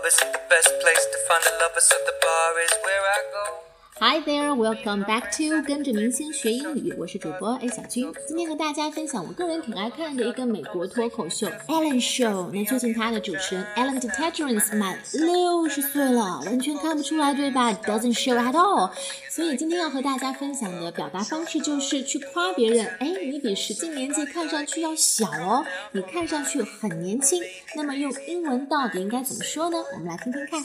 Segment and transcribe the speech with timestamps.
[0.00, 3.20] club is the best place to find a lover, so the bar is where I
[3.32, 3.69] go.
[4.02, 8.10] Hi there, welcome back to 跟着明星学英语，我是主播 A 小军。
[8.26, 12.50] 今天和大家分享我个人挺爱看的一个美国脱口秀 Ellen Show。
[12.50, 18.90] 那最近他的主持人 Ellen DeGeneres 满六十岁了，完全看不出来，对吧？Doesn't show at all。
[19.28, 27.42] 所以今天要和大家分享的表达方式就是去夸别人，哎，你比实际年纪看上去要小哦，你看上去很年轻。
[27.76, 29.76] 那么用英文到底应该怎么说呢？
[29.92, 30.62] 我们来听听看。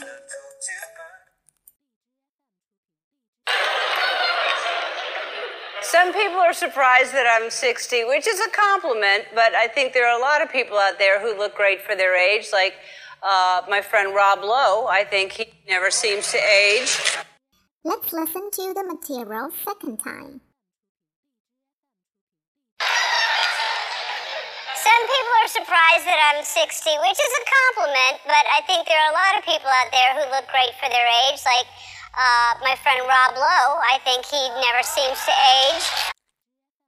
[5.96, 10.06] Some people are surprised that I'm 60, which is a compliment, but I think there
[10.06, 12.74] are a lot of people out there who look great for their age, like
[13.22, 14.84] uh, my friend Rob Lowe.
[14.92, 17.00] I think he never seems to age.
[17.82, 20.44] Let's listen to the material second time.
[24.76, 29.00] Some people are surprised that I'm 60, which is a compliment, but I think there
[29.00, 31.64] are a lot of people out there who look great for their age, like
[32.15, 35.83] uh, my friend Rob Lowe, I think he never seems to age.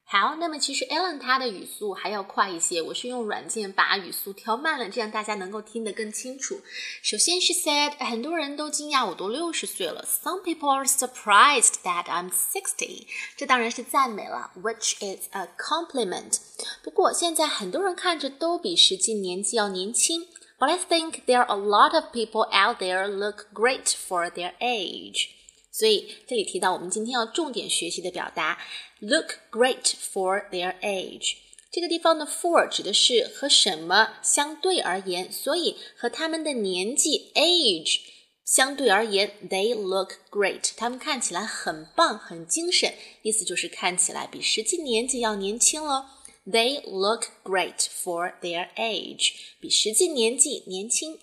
[0.06, 6.62] 好，那么其实 Ellen 她的语速还要快一些，我是用软件把语速调慢了，这样大家能够听得更清楚。
[7.02, 10.06] 首先是 said，很多人都惊讶我都六十岁了。
[10.06, 16.38] Some people are surprised that I'm sixty，这当然是赞美了，which is a compliment。
[16.84, 20.28] 不过现在很多人看着都比实际年纪要年轻。
[20.59, 24.55] But I think there are a lot of people out there look great for their
[24.59, 25.29] age.
[25.71, 28.59] 所以这里提到我们今天要重点学习的表达
[28.99, 31.37] ，look great for their age。
[31.71, 38.01] 这个地方的 for 指的是和什么相对而言，所以和他们的年纪 age
[38.45, 40.71] 相对而言，they look great。
[40.77, 46.18] 他们看起来很棒，很精神，意思就是看起来比实际年纪要年轻了。
[46.51, 51.19] They look great for their age，比实际年纪年轻。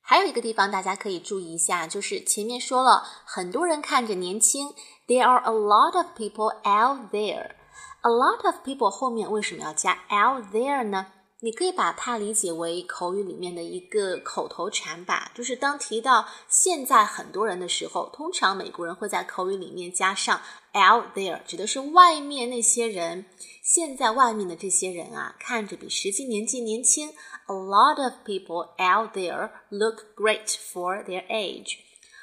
[0.00, 4.72] 还有一个地方大家可以注意一下，就是前面说了很多人看着年轻
[5.06, 7.50] ，There are a lot of people out there。
[8.00, 11.08] A lot of people 后面为什么要加 out there 呢？
[11.40, 20.40] 你可以把它理解为口语里面的一个口头禅吧，就是当提到现在很多人的时候，通常美国人会在口语里面加上
[20.72, 23.26] out there，指的是外面那些人。
[23.62, 27.10] 现在外面的这些人啊，看着比实际年纪年轻。
[27.48, 31.78] A lot of people out there look great for their age。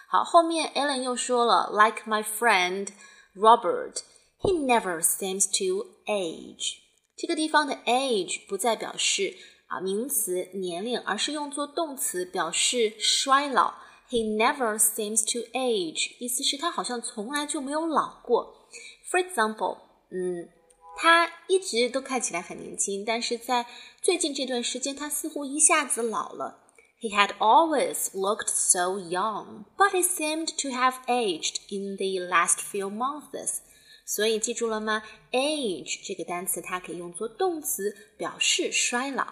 [0.10, 2.90] 好，后面 Ellen 又说了，like my friend
[3.36, 6.83] Robert，he never seems to age。
[7.16, 9.36] 这个地方的 age 不再表示
[9.68, 13.76] 啊名词年龄，而是用作动词表示衰老。
[14.10, 18.68] He never seems to age，意思是他好像从来就没有老过。
[19.10, 19.78] For example，
[20.12, 20.50] 嗯，
[20.98, 23.66] 他一直都看起来很年轻，但是在
[24.02, 26.60] 最近这段时间，他似乎一下子老了。
[27.02, 32.90] He had always looked so young, but he seemed to have aged in the last few
[32.90, 33.62] months.
[34.05, 35.03] 所以记住了吗？
[35.33, 39.27] age 这个单词它可以用作动词，表示衰老。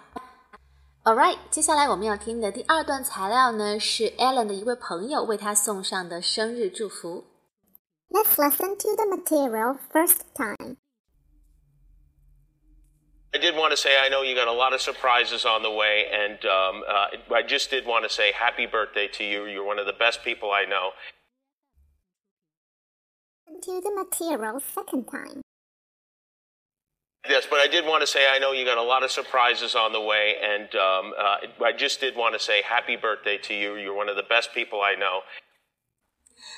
[1.03, 7.25] Alright，接下来我们要听的第二段材料呢，是 Ellen 的一位朋友为他送上的生日祝福。
[8.09, 10.77] Let's listen to the material first time.
[13.33, 15.69] I did want to say I know you got a lot of surprises on the
[15.69, 19.45] way, and um, uh, I just did want to say happy birthday to you.
[19.45, 20.91] You're one of the best people I know.
[23.63, 25.41] To the material second time.
[27.27, 29.75] Yes, but I did want to say I know you got a lot of surprises
[29.75, 33.53] on the way, and um, uh, I just did want to say happy birthday to
[33.53, 33.75] you.
[33.75, 35.23] You're one of the best people I know.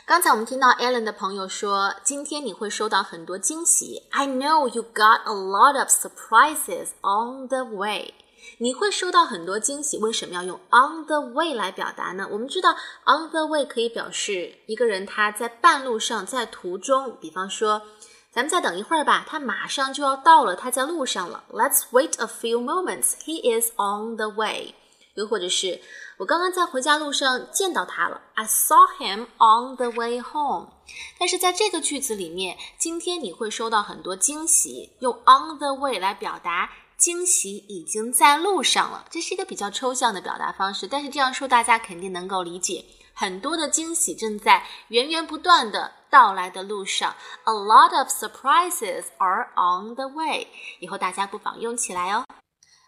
[0.05, 4.07] 刚才我们听到 Alan 的朋友说，今天你会收到很多惊喜。
[4.11, 8.13] I know you got a lot of surprises on the way.
[8.58, 12.28] 你会收到很多惊喜，为什么要用 on the way 来表达呢？
[12.30, 17.16] 我们知道 on the way 可以表示一个人他在半路上，在途中。
[17.20, 17.82] 比方说，
[18.30, 21.44] 咱们再等一会儿吧，他马上就要到了，他在路上了。
[21.50, 23.14] Let's wait a few moments.
[23.24, 24.74] He is on the way.
[25.14, 25.80] 又或者是
[26.18, 30.70] 我刚刚在回家路上见到他了，I saw him on the way home。
[31.18, 36.70] 但是在这个句子里面，今天你会收到很多惊喜，用 on the way 来表达。
[37.04, 42.82] 惊喜已经在路上了，这是一个比较抽象的表达方式，但是这样说大家肯定能够理解。
[43.12, 47.14] 很多的惊喜正在源源不断的到来的路上
[47.44, 50.46] ，A lot of surprises are on the way。
[50.80, 52.24] 以后大家不妨用起来哦。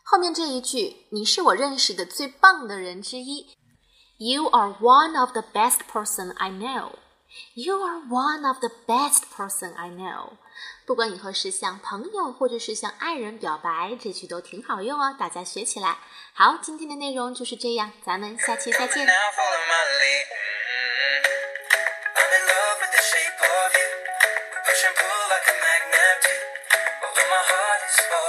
[0.03, 3.55] 后面这一句，你是我认识的最棒的人之一。
[4.17, 6.93] You are one of the best person I know.
[7.53, 10.39] You are one of the best person I know.
[10.87, 15.99] 不管以后是向朋友或者是向爱人表白，这句都挺好用哦，大家学起来。
[16.33, 19.05] 好，今天的内容就是这样，咱们下期再见。
[24.67, 26.31] Push and pull like a magnet do.
[27.03, 28.26] Although my heart is full